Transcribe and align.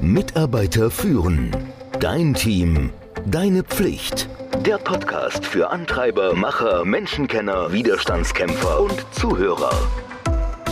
Mitarbeiter 0.00 0.92
führen. 0.92 1.50
Dein 1.98 2.32
Team. 2.32 2.90
Deine 3.26 3.64
Pflicht. 3.64 4.28
Der 4.64 4.78
Podcast 4.78 5.44
für 5.44 5.70
Antreiber, 5.70 6.34
Macher, 6.34 6.84
Menschenkenner, 6.84 7.72
Widerstandskämpfer 7.72 8.80
und 8.80 9.04
Zuhörer. 9.10 9.72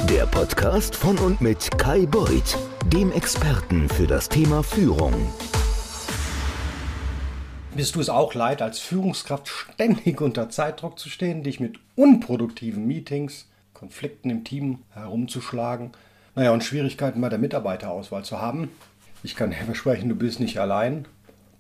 Der 0.08 0.26
Podcast 0.26 0.94
von 0.94 1.18
und 1.18 1.40
mit 1.40 1.76
Kai 1.76 2.06
Beuth, 2.06 2.56
dem 2.86 3.10
Experten 3.10 3.88
für 3.88 4.06
das 4.06 4.28
Thema 4.28 4.62
Führung. 4.62 5.15
Bist 7.74 7.97
du 7.97 8.01
es 8.01 8.08
auch 8.08 8.33
leid, 8.35 8.63
als 8.63 8.79
Führungskraft 8.79 9.49
ständig 9.49 10.21
unter 10.21 10.51
Zeitdruck 10.51 11.01
zu 11.01 11.08
stehen, 11.08 11.43
dich 11.43 11.58
mit 11.58 11.81
unproduktiven 11.97 12.87
Meetings, 12.87 13.49
Konflikten 13.74 14.31
im 14.31 14.45
Team 14.45 14.79
herumzuschlagen, 14.90 15.90
naja, 16.37 16.52
und 16.52 16.62
Schwierigkeiten 16.62 17.20
bei 17.20 17.29
der 17.29 17.41
Mitarbeiterauswahl 17.41 18.24
zu 18.24 18.41
haben? 18.41 18.70
Ich 19.27 19.34
kann 19.34 19.52
versprechen, 19.52 20.09
du 20.09 20.15
bist 20.15 20.39
nicht 20.39 20.61
allein. 20.61 21.09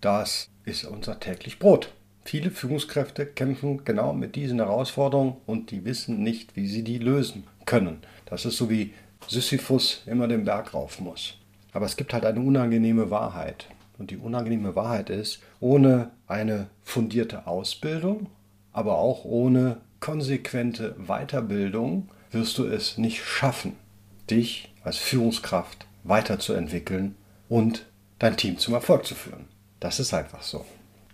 Das 0.00 0.48
ist 0.64 0.84
unser 0.84 1.18
täglich 1.18 1.58
Brot. 1.58 1.92
Viele 2.24 2.52
Führungskräfte 2.52 3.26
kämpfen 3.26 3.84
genau 3.84 4.12
mit 4.12 4.36
diesen 4.36 4.60
Herausforderungen 4.60 5.38
und 5.46 5.72
die 5.72 5.84
wissen 5.84 6.22
nicht, 6.22 6.54
wie 6.54 6.68
sie 6.68 6.84
die 6.84 6.98
lösen 6.98 7.42
können. 7.64 7.98
Das 8.24 8.44
ist 8.44 8.56
so 8.56 8.70
wie 8.70 8.94
Sisyphus 9.26 10.04
immer 10.06 10.28
den 10.28 10.44
Berg 10.44 10.74
rauf 10.74 11.00
muss. 11.00 11.38
Aber 11.72 11.86
es 11.86 11.96
gibt 11.96 12.12
halt 12.12 12.24
eine 12.24 12.38
unangenehme 12.38 13.10
Wahrheit. 13.10 13.66
Und 13.98 14.12
die 14.12 14.16
unangenehme 14.16 14.76
Wahrheit 14.76 15.10
ist, 15.10 15.40
ohne 15.58 16.12
eine 16.28 16.68
fundierte 16.84 17.48
Ausbildung, 17.48 18.28
aber 18.72 18.96
auch 18.98 19.24
ohne 19.24 19.78
konsequente 19.98 20.94
Weiterbildung 21.04 22.10
wirst 22.30 22.58
du 22.58 22.64
es 22.66 22.96
nicht 22.96 23.24
schaffen, 23.24 23.72
dich 24.30 24.72
als 24.84 24.98
Führungskraft 24.98 25.88
weiterzuentwickeln 26.04 27.16
und 27.48 27.86
dein 28.18 28.36
Team 28.36 28.58
zum 28.58 28.74
Erfolg 28.74 29.06
zu 29.06 29.14
führen. 29.14 29.46
Das 29.80 30.00
ist 30.00 30.14
einfach 30.14 30.42
so. 30.42 30.64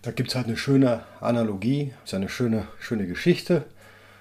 Da 0.03 0.11
gibt 0.11 0.31
es 0.31 0.34
halt 0.34 0.47
eine 0.47 0.57
schöne 0.57 1.05
Analogie, 1.20 1.95
ist 2.05 2.15
eine 2.15 2.29
schöne, 2.29 2.67
schöne 2.81 3.07
Geschichte. 3.07 3.65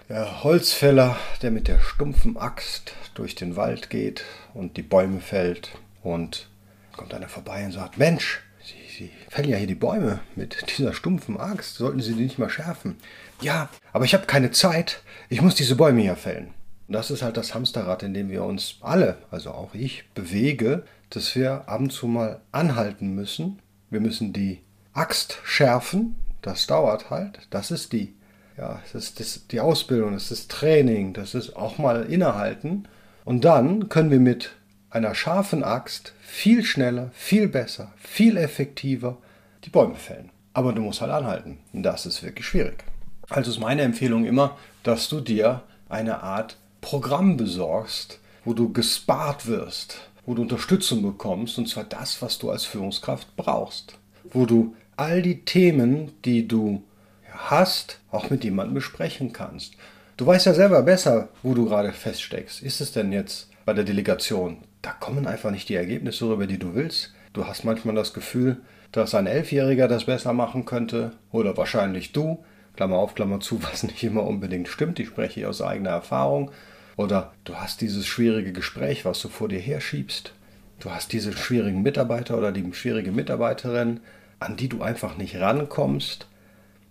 Der 0.10 0.44
Holzfäller, 0.44 1.18
der 1.42 1.52
mit 1.52 1.68
der 1.68 1.80
stumpfen 1.80 2.38
Axt 2.38 2.94
durch 3.16 3.36
den 3.36 3.56
Wald 3.56 3.90
geht 3.90 4.24
und 4.54 4.78
die 4.78 4.84
Bäume 4.84 5.22
fällt 5.22 5.72
und 6.04 6.50
kommt 6.96 7.14
einer 7.14 7.30
vorbei 7.30 7.66
und 7.66 7.72
sagt, 7.72 7.98
Mensch, 7.98 8.42
Sie, 8.64 8.76
Sie 8.96 9.12
fällen 9.30 9.50
ja 9.50 9.58
hier 9.58 9.68
die 9.68 9.76
Bäume 9.76 10.20
mit 10.36 10.78
dieser 10.78 10.94
stumpfen 10.94 11.40
Axt, 11.40 11.76
sollten 11.76 12.02
Sie 12.02 12.14
die 12.14 12.24
nicht 12.24 12.38
mal 12.38 12.50
schärfen? 12.50 12.98
Ja, 13.42 13.70
aber 13.92 14.06
ich 14.06 14.14
habe 14.14 14.28
keine 14.28 14.52
Zeit, 14.52 15.02
ich 15.30 15.42
muss 15.42 15.56
diese 15.56 15.76
Bäume 15.76 16.02
hier 16.02 16.16
fällen. 16.16 16.54
Und 16.92 16.96
das 16.96 17.10
ist 17.10 17.22
halt 17.22 17.38
das 17.38 17.56
Hamsterrad, 17.56 18.04
in 18.04 18.14
dem 18.14 18.30
wir 18.30 18.44
uns 18.44 18.76
alle, 18.82 19.16
also 19.32 19.52
auch 19.52 19.74
ich, 19.74 20.04
bewege, 20.14 20.84
dass 21.10 21.34
wir 21.38 21.70
ab 21.70 21.80
und 21.80 21.90
zu 21.90 22.06
mal 22.06 22.42
anhalten 22.52 23.16
müssen. 23.16 23.60
Wir 23.90 24.02
müssen 24.02 24.34
die 24.34 24.60
Axt 24.92 25.40
schärfen. 25.46 26.18
Das 26.42 26.68
dauert 26.68 27.10
halt. 27.10 27.48
Das 27.50 27.72
ist 27.72 27.94
die, 27.94 28.14
ja, 28.58 28.82
das 28.92 29.06
ist 29.06 29.20
das, 29.22 29.48
die 29.48 29.62
Ausbildung, 29.62 30.12
das 30.12 30.32
ist 30.32 30.52
Training, 30.52 31.14
das 31.14 31.34
ist 31.34 31.56
auch 31.56 31.78
mal 31.78 32.04
innehalten. 32.04 32.90
Und 33.24 33.46
dann 33.46 33.88
können 33.88 34.12
wir 34.12 34.20
mit 34.20 34.52
einer 34.90 35.16
scharfen 35.16 35.64
Axt 35.64 36.12
viel 36.20 36.62
schneller, 36.66 37.12
viel 37.14 37.48
besser, 37.48 37.94
viel 37.96 38.36
effektiver 38.36 39.18
die 39.64 39.70
Bäume 39.70 39.96
fällen. 39.96 40.30
Aber 40.52 40.74
du 40.74 40.82
musst 40.82 41.00
halt 41.00 41.14
anhalten. 41.14 41.60
Und 41.72 41.84
das 41.84 42.06
ist 42.06 42.22
wirklich 42.22 42.48
schwierig. 42.48 42.84
Also 43.30 43.50
ist 43.50 43.60
meine 43.62 43.84
Empfehlung 43.84 44.26
immer, 44.26 44.58
dass 44.84 45.08
du 45.08 45.22
dir 45.22 45.64
eine 45.88 46.22
Art 46.22 46.58
Programm 46.82 47.38
besorgst, 47.38 48.20
wo 48.44 48.54
du 48.54 48.74
gespart 48.74 49.48
wirst, 49.48 50.10
wo 50.26 50.34
du 50.34 50.42
Unterstützung 50.42 51.02
bekommst, 51.02 51.58
und 51.58 51.70
zwar 51.70 51.84
das, 51.84 52.22
was 52.22 52.40
du 52.40 52.50
als 52.50 52.66
Führungskraft 52.66 53.36
brauchst. 53.36 53.98
Wo 54.24 54.46
du 54.46 54.76
all 54.98 55.22
die 55.22 55.46
Themen, 55.46 56.12
die 56.26 56.48
du 56.48 56.84
hast, 57.32 58.00
auch 58.12 58.30
mit 58.30 58.44
jemandem 58.44 58.76
besprechen 58.76 59.34
kannst. 59.34 59.76
Du 60.18 60.28
weißt 60.28 60.46
ja 60.46 60.54
selber 60.54 60.84
besser, 60.84 61.30
wo 61.42 61.54
du 61.54 61.66
gerade 61.66 61.94
feststeckst. 61.94 62.62
Ist 62.62 62.82
es 62.82 62.92
denn 62.92 63.12
jetzt 63.12 63.50
bei 63.66 63.74
der 63.74 63.84
Delegation? 63.84 64.58
Da 64.82 64.92
kommen 64.92 65.28
einfach 65.28 65.52
nicht 65.52 65.70
die 65.70 65.76
Ergebnisse 65.76 66.28
rüber, 66.28 66.48
die 66.48 66.60
du 66.60 66.76
willst. 66.76 67.14
Du 67.34 67.48
hast 67.48 67.64
manchmal 67.64 67.96
das 67.96 68.14
Gefühl, 68.14 68.62
dass 68.92 69.16
ein 69.16 69.28
Elfjähriger 69.28 69.88
das 69.88 70.06
besser 70.06 70.34
machen 70.34 70.66
könnte 70.66 71.14
oder 71.32 71.56
wahrscheinlich 71.56 72.12
du. 72.12 72.44
Klammer 72.76 72.98
auf, 72.98 73.16
Klammer 73.16 73.40
zu, 73.40 73.64
was 73.64 73.84
nicht 73.84 74.04
immer 74.04 74.24
unbedingt 74.24 74.68
stimmt. 74.68 75.00
Ich 75.00 75.08
spreche 75.08 75.48
aus 75.48 75.62
eigener 75.62 75.92
Erfahrung. 75.92 76.52
Oder 76.98 77.34
du 77.44 77.56
hast 77.56 77.82
dieses 77.82 78.06
schwierige 78.06 78.52
Gespräch, 78.52 79.06
was 79.06 79.22
du 79.22 79.30
vor 79.30 79.48
dir 79.48 79.60
herschiebst. 79.60 80.34
Du 80.80 80.92
hast 80.92 81.14
diesen 81.14 81.34
schwierigen 81.34 81.82
Mitarbeiter 81.82 82.38
oder 82.38 82.52
die 82.52 82.74
schwierige 82.74 83.12
Mitarbeiterin, 83.12 84.00
an 84.40 84.58
die 84.58 84.68
du 84.68 84.82
einfach 84.82 85.18
nicht 85.18 85.36
rankommst. 85.40 86.28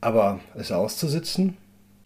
Aber 0.01 0.41
es 0.55 0.73
auszusitzen, 0.73 1.57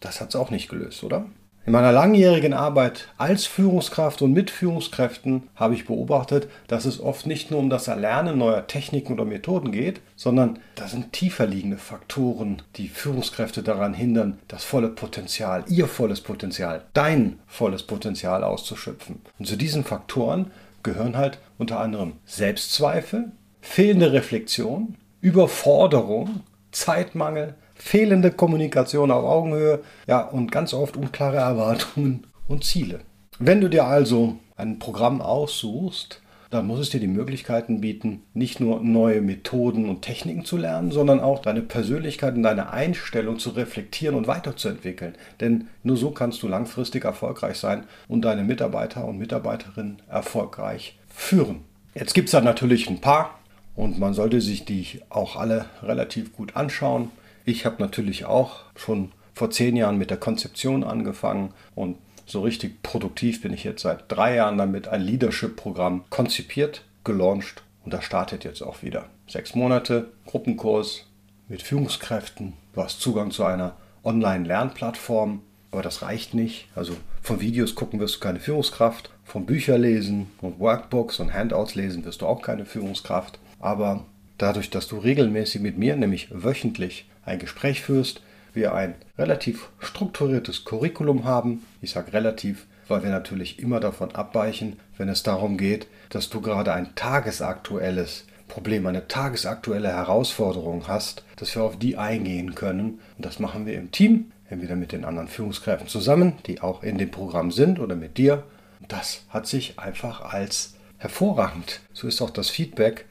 das 0.01 0.21
hat 0.21 0.31
es 0.31 0.37
auch 0.37 0.51
nicht 0.51 0.69
gelöst, 0.69 1.05
oder? 1.05 1.27
In 1.67 1.73
meiner 1.73 1.93
langjährigen 1.93 2.53
Arbeit 2.53 3.09
als 3.17 3.47
Führungskraft 3.47 4.21
und 4.21 4.35
mit 4.35 4.51
Führungskräften 4.51 5.49
habe 5.57 5.73
ich 5.73 5.87
beobachtet, 5.87 6.47
dass 6.67 6.85
es 6.85 7.01
oft 7.01 7.27
nicht 7.27 7.51
nur 7.51 7.59
um 7.59 7.71
das 7.71 7.89
Erlernen 7.89 8.37
neuer 8.37 8.67
Techniken 8.67 9.15
oder 9.15 9.25
Methoden 9.25 9.73
geht, 9.73 10.03
sondern 10.15 10.59
da 10.75 10.89
sind 10.89 11.15
tiefer 11.15 11.47
liegende 11.47 11.79
Faktoren, 11.79 12.61
die 12.77 12.89
Führungskräfte 12.89 13.63
daran 13.63 13.95
hindern, 13.95 14.39
das 14.47 14.63
volle 14.63 14.89
Potenzial, 14.89 15.65
ihr 15.69 15.87
volles 15.87 16.21
Potenzial, 16.21 16.83
dein 16.93 17.39
volles 17.47 17.83
Potenzial 17.83 18.45
auszuschöpfen. 18.45 19.23
Und 19.39 19.47
zu 19.47 19.57
diesen 19.57 19.85
Faktoren 19.85 20.51
gehören 20.83 21.17
halt 21.17 21.39
unter 21.57 21.81
anderem 21.81 22.13
Selbstzweifel, 22.27 23.33
fehlende 23.63 24.13
Reflexion, 24.13 24.97
Überforderung, 25.23 26.41
Zeitmangel, 26.73 27.55
fehlende 27.85 28.31
Kommunikation 28.31 29.11
auf 29.11 29.25
Augenhöhe, 29.25 29.81
ja, 30.07 30.23
und 30.23 30.51
ganz 30.51 30.73
oft 30.73 30.97
unklare 30.97 31.37
Erwartungen 31.37 32.27
und 32.49 32.65
Ziele. 32.65 33.01
Wenn 33.39 33.61
du 33.61 33.69
dir 33.69 33.85
also 33.85 34.39
ein 34.57 34.79
Programm 34.79 35.21
aussuchst, 35.21 36.23
dann 36.49 36.67
muss 36.67 36.79
es 36.79 36.89
dir 36.89 37.01
die 37.01 37.07
Möglichkeiten 37.07 37.83
bieten, 37.83 38.23
nicht 38.33 38.59
nur 38.59 38.81
neue 38.81 39.21
Methoden 39.21 39.91
und 39.91 40.01
Techniken 40.01 40.47
zu 40.47 40.57
lernen, 40.57 40.93
sondern 40.93 41.21
auch 41.21 41.43
deine 41.43 41.61
Persönlichkeit 41.61 42.37
und 42.37 42.43
deine 42.43 42.73
Einstellung 42.73 43.39
zu 43.39 43.51
reflektieren 43.51 44.17
und 44.17 44.27
weiterzuentwickeln. 44.27 45.15
Denn 45.41 45.69
nur 45.83 45.99
so 45.99 46.11
kannst 46.11 46.43
du 46.43 46.49
langfristig 46.49 47.05
erfolgreich 47.05 47.59
sein 47.59 47.85
und 48.09 48.23
deine 48.23 48.45
Mitarbeiter 48.45 49.05
und 49.05 49.19
Mitarbeiterinnen 49.19 50.01
erfolgreich 50.09 50.99
führen. 51.09 51.61
Jetzt 51.95 52.15
gibt 52.15 52.29
es 52.29 52.33
da 52.33 52.41
natürlich 52.41 52.89
ein 52.89 53.03
paar 53.03 53.39
und 53.77 53.99
man 53.99 54.15
sollte 54.15 54.41
sich 54.41 54.65
die 54.65 55.03
auch 55.11 55.37
alle 55.37 55.67
relativ 55.83 56.33
gut 56.33 56.57
anschauen. 56.57 57.11
Ich 57.45 57.67
habe 57.67 57.77
natürlich 57.79 58.25
auch 58.25 58.61
schon 58.75 59.13
vor 59.35 59.51
zehn 59.51 59.77
Jahren 59.77 59.99
mit 59.99 60.11
der 60.11 60.17
Konzeption 60.17 60.85
angefangen 60.85 61.53
und 61.75 61.97
so 62.27 62.41
richtig 62.41 62.83
produktiv 62.83 63.43
bin 63.43 63.53
ich 63.53 63.65
jetzt 63.65 63.83
seit 63.83 64.05
drei 64.09 64.37
Jahren 64.37 64.57
damit 64.57 64.89
ein 64.89 65.03
Leadership-Programm 65.03 66.05
konzipiert, 66.09 66.85
gelauncht 67.05 67.63
und 67.85 67.93
das 67.93 68.05
startet 68.05 68.45
jetzt 68.45 68.63
auch 68.63 68.83
wieder. 68.83 69.07
Sechs 69.27 69.55
Monate 69.55 70.11
Gruppenkurs 70.25 71.07
mit 71.49 71.63
Führungskräften. 71.63 72.55
Du 72.73 72.83
hast 72.83 73.01
Zugang 73.01 73.31
zu 73.31 73.45
einer 73.45 73.77
Online-Lernplattform, 74.05 75.43
aber 75.71 75.83
das 75.83 76.01
reicht 76.01 76.33
nicht. 76.33 76.69
Also 76.75 76.97
von 77.21 77.41
Videos 77.41 77.75
gucken 77.75 78.01
wirst 78.01 78.17
du 78.17 78.21
keine 78.21 78.41
Führungskraft, 78.41 79.11
von 79.25 79.45
Bücher 79.45 79.77
lesen 79.77 80.31
und 80.41 80.61
Workbooks 80.61 81.21
und 81.21 81.35
Handouts 81.35 81.75
lesen 81.75 82.05
wirst 82.07 82.23
du 82.23 82.27
auch 82.27 82.41
keine 82.41 82.65
Führungskraft. 82.65 83.39
Aber 83.61 84.05
dadurch, 84.39 84.71
dass 84.71 84.89
du 84.89 84.99
regelmäßig 84.99 85.61
mit 85.61 85.79
mir, 85.79 85.97
nämlich 85.97 86.29
wöchentlich, 86.31 87.07
ein 87.25 87.39
Gespräch 87.39 87.83
führst, 87.83 88.21
wir 88.53 88.75
ein 88.75 88.95
relativ 89.19 89.69
strukturiertes 89.81 90.65
Curriculum 90.65 91.25
haben. 91.25 91.65
Ich 91.81 91.91
sage 91.93 92.13
relativ, 92.13 92.67
weil 92.89 93.03
wir 93.03 93.11
natürlich 93.11 93.59
immer 93.59 93.81
davon 93.81 94.15
abweichen, 94.15 94.79
wenn 94.97 95.09
es 95.09 95.23
darum 95.23 95.57
geht, 95.57 95.89
dass 96.11 96.31
du 96.31 96.41
gerade 96.41 96.73
ein 96.73 96.95
tagesaktuelles 96.95 98.25
Problem, 98.47 98.87
eine 98.87 99.09
tagesaktuelle 99.09 99.89
Herausforderung 99.89 100.87
hast, 100.87 101.25
dass 101.37 101.55
wir 101.57 101.63
auf 101.63 101.79
die 101.79 101.97
eingehen 101.97 102.55
können. 102.55 103.01
Und 103.17 103.27
das 103.27 103.39
machen 103.39 103.67
wir 103.67 103.75
im 103.75 103.91
Team, 103.91 104.31
entweder 104.49 104.77
mit 104.77 104.93
den 104.93 105.05
anderen 105.05 105.29
Führungskräften 105.29 105.89
zusammen, 105.89 106.35
die 106.47 106.61
auch 106.61 106.83
in 106.83 106.99
dem 106.99 107.11
Programm 107.11 107.51
sind, 107.51 107.81
oder 107.81 107.97
mit 107.97 108.19
dir. 108.19 108.45
Das 108.87 109.25
hat 109.31 109.47
sich 109.47 109.79
einfach 109.79 110.21
als 110.21 110.75
hervorragend, 110.99 111.81
so 111.93 112.07
ist 112.07 112.21
auch 112.23 112.31
das 112.31 112.51
Feedback, 112.51 113.07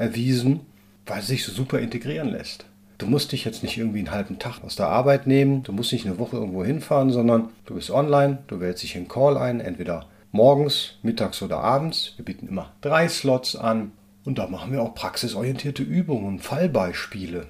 erwiesen, 0.00 0.60
weil 1.06 1.20
es 1.20 1.28
sich 1.28 1.44
so 1.44 1.52
super 1.52 1.78
integrieren 1.78 2.30
lässt. 2.30 2.64
Du 2.98 3.06
musst 3.06 3.32
dich 3.32 3.44
jetzt 3.44 3.62
nicht 3.62 3.78
irgendwie 3.78 4.00
einen 4.00 4.10
halben 4.10 4.38
Tag 4.38 4.62
aus 4.62 4.76
der 4.76 4.88
Arbeit 4.88 5.26
nehmen, 5.26 5.62
du 5.62 5.72
musst 5.72 5.92
nicht 5.92 6.06
eine 6.06 6.18
Woche 6.18 6.36
irgendwo 6.36 6.64
hinfahren, 6.64 7.10
sondern 7.10 7.50
du 7.66 7.74
bist 7.74 7.90
online, 7.90 8.38
du 8.46 8.60
wählst 8.60 8.82
dich 8.82 8.96
in 8.96 9.08
Call 9.08 9.38
ein, 9.38 9.60
entweder 9.60 10.06
morgens, 10.32 10.98
mittags 11.02 11.42
oder 11.42 11.58
abends. 11.58 12.14
Wir 12.16 12.24
bieten 12.24 12.48
immer 12.48 12.72
drei 12.80 13.08
Slots 13.08 13.56
an 13.56 13.92
und 14.24 14.38
da 14.38 14.48
machen 14.48 14.72
wir 14.72 14.82
auch 14.82 14.94
praxisorientierte 14.94 15.82
Übungen, 15.82 16.38
Fallbeispiele. 16.40 17.46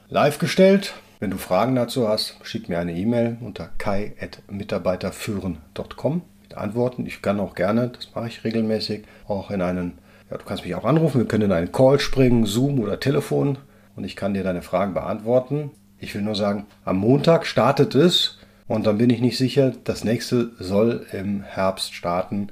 live 0.10 0.39
gestellt. 0.39 0.94
Wenn 1.19 1.31
du 1.31 1.38
Fragen 1.38 1.75
dazu 1.75 2.07
hast, 2.07 2.38
schick 2.44 2.69
mir 2.69 2.80
eine 2.80 2.94
E-Mail 2.94 3.38
unter 3.42 3.69
kai.mitarbeiterführen.com 3.77 6.22
mit 6.42 6.56
Antworten. 6.56 7.06
Ich 7.06 7.22
kann 7.22 7.39
auch 7.39 7.56
gerne, 7.56 7.89
das 7.89 8.10
mache 8.13 8.27
ich 8.27 8.44
regelmäßig, 8.44 9.04
auch 9.27 9.50
in 9.50 9.62
einen, 9.62 9.98
ja, 10.30 10.38
du 10.38 10.45
kannst 10.45 10.66
mich 10.66 10.75
auch 10.75 10.86
anrufen, 10.86 11.19
wir 11.19 11.27
können 11.27 11.45
in 11.45 11.51
einen 11.51 11.72
Call 11.72 12.00
springen, 12.00 12.45
Zoom 12.45 12.80
oder 12.80 13.00
Telefon 13.00 13.57
und 13.95 14.04
ich 14.04 14.16
kann 14.16 14.33
dir 14.33 14.44
deine 14.44 14.62
Fragen 14.62 14.94
beantworten. 14.94 15.72
Ich 16.00 16.13
will 16.13 16.22
nur 16.22 16.36
sagen, 16.36 16.66
am 16.83 16.98
Montag 16.98 17.45
startet 17.45 17.95
es 17.95 18.38
und 18.67 18.85
dann 18.85 18.97
bin 18.97 19.09
ich 19.09 19.21
nicht 19.21 19.38
sicher, 19.38 19.73
das 19.83 20.03
nächste 20.03 20.51
soll 20.59 21.06
im 21.12 21.44
Herbst 21.44 21.94
starten. 21.94 22.47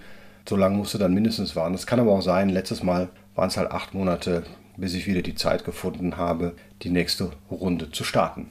So 0.48 0.56
lange 0.56 0.78
musst 0.78 0.94
du 0.94 0.98
dann 0.98 1.14
mindestens 1.14 1.56
warten. 1.56 1.74
Es 1.74 1.88
kann 1.88 2.00
aber 2.00 2.12
auch 2.12 2.22
sein, 2.22 2.50
letztes 2.50 2.84
Mal 2.84 3.10
waren 3.36 3.48
es 3.48 3.58
halt 3.58 3.72
acht 3.72 3.94
Monate 3.94 4.44
bis 4.78 4.94
ich 4.94 5.08
wieder 5.08 5.22
die 5.22 5.36
Zeit 5.36 5.66
gefunden 5.66 6.18
habe, 6.18 6.56
die 6.82 6.90
nächste 6.90 7.32
Runde 7.50 7.92
zu 7.92 8.04
starten. 8.04 8.48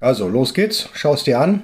Also, 0.00 0.28
los 0.28 0.54
geht's, 0.54 0.88
schau 0.94 1.14
es 1.14 1.24
dir 1.24 1.40
an 1.40 1.62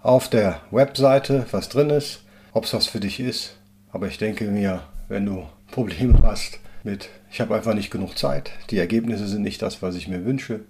auf 0.00 0.28
der 0.28 0.60
Webseite, 0.70 1.46
was 1.52 1.68
drin 1.68 1.90
ist, 1.90 2.24
ob 2.52 2.64
es 2.64 2.74
was 2.74 2.86
für 2.86 3.00
dich 3.00 3.20
ist. 3.20 3.56
Aber 3.92 4.08
ich 4.08 4.18
denke 4.18 4.44
mir, 4.46 4.82
wenn 5.08 5.26
du 5.26 5.46
Probleme 5.70 6.22
hast 6.22 6.58
mit, 6.82 7.08
ich 7.30 7.40
habe 7.40 7.54
einfach 7.54 7.74
nicht 7.74 7.90
genug 7.90 8.18
Zeit, 8.18 8.50
die 8.70 8.78
Ergebnisse 8.78 9.28
sind 9.28 9.42
nicht 9.42 9.62
das, 9.62 9.82
was 9.82 9.94
ich 9.94 10.08
mir 10.08 10.24
wünsche, 10.24 10.60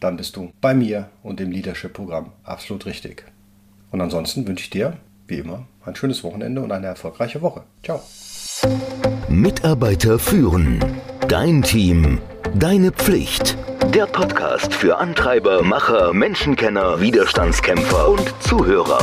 dann 0.00 0.16
bist 0.16 0.36
du 0.36 0.52
bei 0.60 0.74
mir 0.74 1.08
und 1.22 1.40
dem 1.40 1.52
Leadership-Programm 1.52 2.32
absolut 2.42 2.86
richtig. 2.86 3.24
Und 3.92 4.00
ansonsten 4.00 4.46
wünsche 4.48 4.64
ich 4.64 4.70
dir, 4.70 4.94
wie 5.28 5.38
immer, 5.38 5.66
ein 5.84 5.94
schönes 5.94 6.24
Wochenende 6.24 6.62
und 6.62 6.72
eine 6.72 6.88
erfolgreiche 6.88 7.40
Woche. 7.40 7.62
Ciao. 7.84 8.02
Mitarbeiter 9.28 10.18
führen. 10.18 10.84
Dein 11.28 11.62
Team 11.62 12.18
Deine 12.54 12.92
Pflicht. 12.92 13.56
Der 13.94 14.04
Podcast 14.04 14.74
für 14.74 14.98
Antreiber, 14.98 15.62
Macher, 15.62 16.12
Menschenkenner, 16.12 17.00
Widerstandskämpfer 17.00 18.10
und 18.10 18.34
Zuhörer. 18.40 19.00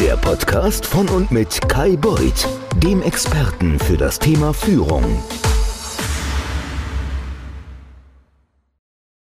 Der 0.00 0.16
Podcast 0.16 0.84
von 0.84 1.08
und 1.08 1.30
mit 1.30 1.60
Kai 1.68 1.96
Beuth, 1.96 2.48
dem 2.78 3.00
Experten 3.02 3.78
für 3.78 3.96
das 3.96 4.18
Thema 4.18 4.52
Führung. 4.52 5.04